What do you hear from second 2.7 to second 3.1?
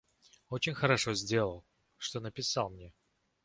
мне.